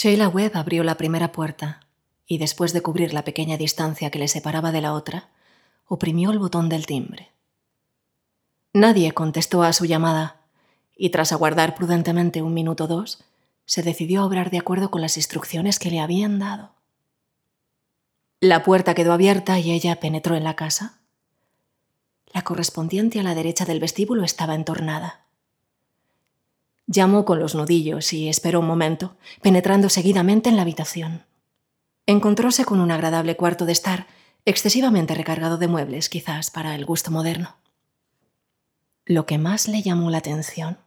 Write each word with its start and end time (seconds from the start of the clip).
Sheila 0.00 0.28
Webb 0.28 0.56
abrió 0.56 0.84
la 0.84 0.96
primera 0.96 1.32
puerta 1.32 1.80
y 2.24 2.38
después 2.38 2.72
de 2.72 2.82
cubrir 2.82 3.12
la 3.12 3.24
pequeña 3.24 3.56
distancia 3.56 4.12
que 4.12 4.20
le 4.20 4.28
separaba 4.28 4.70
de 4.70 4.80
la 4.80 4.92
otra, 4.94 5.30
oprimió 5.88 6.30
el 6.30 6.38
botón 6.38 6.68
del 6.68 6.86
timbre. 6.86 7.32
Nadie 8.72 9.10
contestó 9.10 9.64
a 9.64 9.72
su 9.72 9.86
llamada 9.86 10.36
y 10.96 11.10
tras 11.10 11.32
aguardar 11.32 11.74
prudentemente 11.74 12.42
un 12.42 12.54
minuto 12.54 12.84
o 12.84 12.86
dos, 12.86 13.24
se 13.66 13.82
decidió 13.82 14.20
a 14.20 14.26
obrar 14.26 14.52
de 14.52 14.58
acuerdo 14.58 14.92
con 14.92 15.00
las 15.00 15.16
instrucciones 15.16 15.80
que 15.80 15.90
le 15.90 15.98
habían 15.98 16.38
dado. 16.38 16.70
La 18.38 18.62
puerta 18.62 18.94
quedó 18.94 19.12
abierta 19.12 19.58
y 19.58 19.72
ella 19.72 19.98
penetró 19.98 20.36
en 20.36 20.44
la 20.44 20.54
casa. 20.54 21.00
La 22.32 22.42
correspondiente 22.42 23.18
a 23.18 23.24
la 23.24 23.34
derecha 23.34 23.64
del 23.64 23.80
vestíbulo 23.80 24.22
estaba 24.22 24.54
entornada. 24.54 25.24
Llamó 26.90 27.26
con 27.26 27.38
los 27.38 27.54
nudillos 27.54 28.14
y 28.14 28.30
esperó 28.30 28.60
un 28.60 28.66
momento, 28.66 29.14
penetrando 29.42 29.90
seguidamente 29.90 30.48
en 30.48 30.56
la 30.56 30.62
habitación. 30.62 31.26
Encontróse 32.06 32.64
con 32.64 32.80
un 32.80 32.90
agradable 32.90 33.36
cuarto 33.36 33.66
de 33.66 33.72
estar, 33.72 34.06
excesivamente 34.46 35.14
recargado 35.14 35.58
de 35.58 35.68
muebles, 35.68 36.08
quizás 36.08 36.50
para 36.50 36.74
el 36.74 36.86
gusto 36.86 37.10
moderno. 37.10 37.56
Lo 39.04 39.26
que 39.26 39.36
más 39.36 39.68
le 39.68 39.82
llamó 39.82 40.10
la 40.10 40.18
atención 40.18 40.78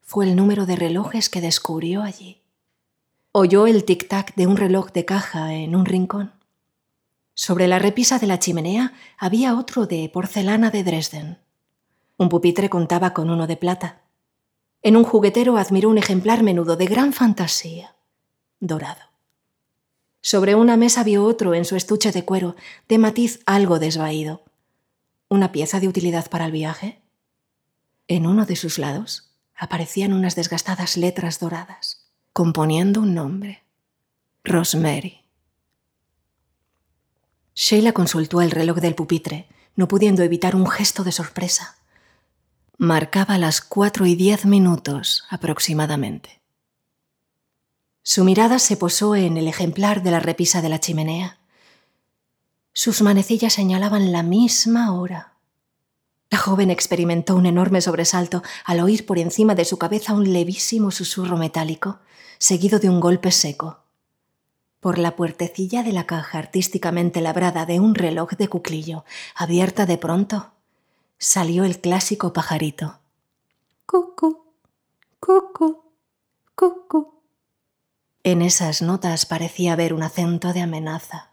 fue 0.00 0.24
el 0.24 0.36
número 0.36 0.66
de 0.66 0.76
relojes 0.76 1.28
que 1.28 1.40
descubrió 1.40 2.02
allí. 2.02 2.40
Oyó 3.32 3.66
el 3.66 3.84
tic-tac 3.84 4.34
de 4.36 4.46
un 4.46 4.56
reloj 4.56 4.92
de 4.92 5.04
caja 5.04 5.52
en 5.54 5.74
un 5.74 5.84
rincón. 5.84 6.32
Sobre 7.34 7.66
la 7.66 7.80
repisa 7.80 8.20
de 8.20 8.28
la 8.28 8.38
chimenea 8.38 8.92
había 9.18 9.56
otro 9.56 9.86
de 9.86 10.08
porcelana 10.08 10.70
de 10.70 10.84
Dresden. 10.84 11.38
Un 12.16 12.28
pupitre 12.28 12.68
contaba 12.68 13.12
con 13.12 13.30
uno 13.30 13.48
de 13.48 13.56
plata. 13.56 14.02
En 14.82 14.96
un 14.96 15.04
juguetero 15.04 15.58
admiró 15.58 15.90
un 15.90 15.98
ejemplar 15.98 16.42
menudo 16.42 16.76
de 16.76 16.86
gran 16.86 17.12
fantasía, 17.12 17.96
dorado. 18.60 19.02
Sobre 20.22 20.54
una 20.54 20.76
mesa 20.76 21.04
vio 21.04 21.24
otro 21.24 21.54
en 21.54 21.64
su 21.64 21.76
estuche 21.76 22.12
de 22.12 22.24
cuero, 22.24 22.56
de 22.88 22.98
matiz 22.98 23.40
algo 23.46 23.78
desvaído. 23.78 24.42
¿Una 25.28 25.52
pieza 25.52 25.80
de 25.80 25.88
utilidad 25.88 26.30
para 26.30 26.46
el 26.46 26.52
viaje? 26.52 27.02
En 28.08 28.26
uno 28.26 28.46
de 28.46 28.56
sus 28.56 28.78
lados 28.78 29.30
aparecían 29.54 30.14
unas 30.14 30.34
desgastadas 30.34 30.96
letras 30.96 31.40
doradas, 31.40 32.10
componiendo 32.32 33.00
un 33.02 33.14
nombre. 33.14 33.62
Rosemary. 34.44 35.20
Sheila 37.54 37.92
consultó 37.92 38.40
el 38.40 38.50
reloj 38.50 38.78
del 38.78 38.94
pupitre, 38.94 39.46
no 39.76 39.88
pudiendo 39.88 40.22
evitar 40.22 40.56
un 40.56 40.66
gesto 40.66 41.04
de 41.04 41.12
sorpresa. 41.12 41.79
Marcaba 42.82 43.36
las 43.36 43.60
cuatro 43.60 44.06
y 44.06 44.14
diez 44.14 44.46
minutos 44.46 45.24
aproximadamente. 45.28 46.40
Su 48.02 48.24
mirada 48.24 48.58
se 48.58 48.78
posó 48.78 49.14
en 49.16 49.36
el 49.36 49.48
ejemplar 49.48 50.02
de 50.02 50.10
la 50.10 50.18
repisa 50.18 50.62
de 50.62 50.70
la 50.70 50.80
chimenea. 50.80 51.40
Sus 52.72 53.02
manecillas 53.02 53.52
señalaban 53.52 54.12
la 54.12 54.22
misma 54.22 54.94
hora. 54.94 55.34
La 56.30 56.38
joven 56.38 56.70
experimentó 56.70 57.36
un 57.36 57.44
enorme 57.44 57.82
sobresalto 57.82 58.42
al 58.64 58.80
oír 58.80 59.04
por 59.04 59.18
encima 59.18 59.54
de 59.54 59.66
su 59.66 59.76
cabeza 59.76 60.14
un 60.14 60.32
levísimo 60.32 60.90
susurro 60.90 61.36
metálico, 61.36 61.98
seguido 62.38 62.78
de 62.78 62.88
un 62.88 62.98
golpe 62.98 63.30
seco. 63.30 63.80
Por 64.80 64.96
la 64.96 65.16
puertecilla 65.16 65.82
de 65.82 65.92
la 65.92 66.06
caja 66.06 66.38
artísticamente 66.38 67.20
labrada 67.20 67.66
de 67.66 67.78
un 67.78 67.94
reloj 67.94 68.30
de 68.38 68.48
cuclillo, 68.48 69.04
abierta 69.34 69.84
de 69.84 69.98
pronto, 69.98 70.52
salió 71.20 71.64
el 71.64 71.80
clásico 71.80 72.32
pajarito. 72.32 72.98
Cucu, 73.84 74.54
cucu, 75.20 75.84
cucu. 76.54 77.22
En 78.24 78.40
esas 78.40 78.80
notas 78.80 79.26
parecía 79.26 79.74
haber 79.74 79.92
un 79.92 80.02
acento 80.02 80.54
de 80.54 80.62
amenaza. 80.62 81.32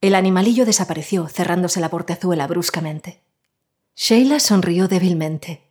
El 0.00 0.14
animalillo 0.14 0.64
desapareció, 0.64 1.28
cerrándose 1.28 1.78
la 1.78 1.90
portezuela 1.90 2.46
bruscamente. 2.46 3.20
Sheila 3.94 4.40
sonrió 4.40 4.88
débilmente 4.88 5.62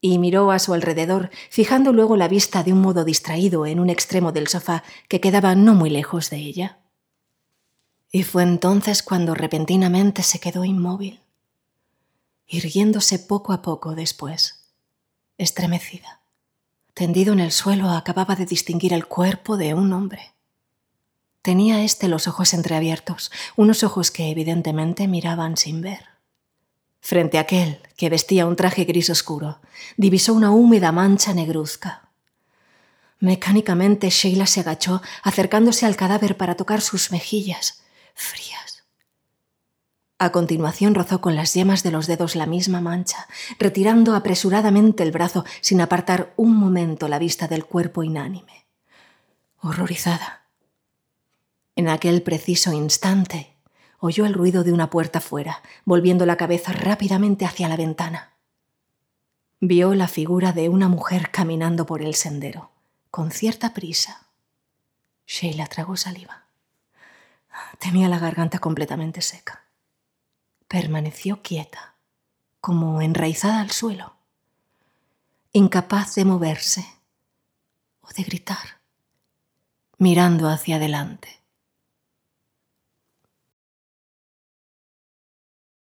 y 0.00 0.18
miró 0.18 0.50
a 0.50 0.58
su 0.58 0.74
alrededor, 0.74 1.30
fijando 1.50 1.92
luego 1.92 2.16
la 2.16 2.28
vista 2.28 2.64
de 2.64 2.72
un 2.72 2.80
modo 2.80 3.04
distraído 3.04 3.66
en 3.66 3.78
un 3.78 3.90
extremo 3.90 4.32
del 4.32 4.48
sofá 4.48 4.82
que 5.08 5.20
quedaba 5.20 5.54
no 5.54 5.74
muy 5.74 5.90
lejos 5.90 6.30
de 6.30 6.38
ella. 6.38 6.78
Y 8.10 8.24
fue 8.24 8.42
entonces 8.42 9.04
cuando 9.04 9.34
repentinamente 9.34 10.22
se 10.22 10.40
quedó 10.40 10.64
inmóvil, 10.64 11.20
irguiéndose 12.46 13.18
poco 13.18 13.52
a 13.52 13.62
poco 13.62 13.94
después, 13.94 14.72
estremecida. 15.38 16.20
Tendido 16.94 17.32
en 17.32 17.40
el 17.40 17.52
suelo 17.52 17.90
acababa 17.90 18.36
de 18.36 18.46
distinguir 18.46 18.92
el 18.92 19.06
cuerpo 19.06 19.56
de 19.56 19.74
un 19.74 19.92
hombre. 19.92 20.32
Tenía 21.42 21.84
éste 21.84 22.08
los 22.08 22.26
ojos 22.26 22.54
entreabiertos, 22.54 23.30
unos 23.56 23.84
ojos 23.84 24.10
que 24.10 24.30
evidentemente 24.30 25.06
miraban 25.06 25.56
sin 25.56 25.80
ver. 25.80 26.04
Frente 27.00 27.38
a 27.38 27.42
aquel, 27.42 27.80
que 27.96 28.08
vestía 28.08 28.46
un 28.46 28.56
traje 28.56 28.84
gris 28.84 29.10
oscuro, 29.10 29.60
divisó 29.96 30.34
una 30.34 30.50
húmeda 30.50 30.90
mancha 30.90 31.34
negruzca. 31.34 32.08
Mecánicamente 33.20 34.10
Sheila 34.10 34.46
se 34.46 34.60
agachó, 34.60 35.02
acercándose 35.22 35.86
al 35.86 35.96
cadáver 35.96 36.36
para 36.36 36.56
tocar 36.56 36.80
sus 36.80 37.12
mejillas, 37.12 37.82
frías. 38.14 38.55
A 40.18 40.32
continuación 40.32 40.94
rozó 40.94 41.20
con 41.20 41.36
las 41.36 41.52
yemas 41.52 41.82
de 41.82 41.90
los 41.90 42.06
dedos 42.06 42.36
la 42.36 42.46
misma 42.46 42.80
mancha, 42.80 43.28
retirando 43.58 44.14
apresuradamente 44.14 45.02
el 45.02 45.12
brazo 45.12 45.44
sin 45.60 45.82
apartar 45.82 46.32
un 46.36 46.56
momento 46.56 47.06
la 47.08 47.18
vista 47.18 47.48
del 47.48 47.66
cuerpo 47.66 48.02
inánime. 48.02 48.64
Horrorizada. 49.60 50.46
En 51.74 51.88
aquel 51.88 52.22
preciso 52.22 52.72
instante 52.72 53.56
oyó 53.98 54.24
el 54.24 54.32
ruido 54.32 54.64
de 54.64 54.72
una 54.72 54.88
puerta 54.88 55.20
fuera, 55.20 55.60
volviendo 55.84 56.24
la 56.24 56.36
cabeza 56.36 56.72
rápidamente 56.72 57.44
hacia 57.44 57.68
la 57.68 57.76
ventana. 57.76 58.36
Vio 59.60 59.94
la 59.94 60.08
figura 60.08 60.52
de 60.52 60.70
una 60.70 60.88
mujer 60.88 61.30
caminando 61.30 61.84
por 61.84 62.00
el 62.00 62.14
sendero, 62.14 62.70
con 63.10 63.30
cierta 63.30 63.74
prisa. 63.74 64.28
Sheila 65.26 65.66
tragó 65.66 65.96
saliva. 65.96 66.44
Tenía 67.78 68.08
la 68.08 68.18
garganta 68.18 68.58
completamente 68.58 69.20
seca 69.20 69.65
permaneció 70.68 71.42
quieta, 71.42 71.96
como 72.60 73.00
enraizada 73.00 73.60
al 73.60 73.70
suelo, 73.70 74.16
incapaz 75.52 76.14
de 76.14 76.24
moverse 76.24 76.86
o 78.00 78.08
de 78.16 78.22
gritar, 78.24 78.80
mirando 79.98 80.48
hacia 80.48 80.76
adelante. 80.76 81.40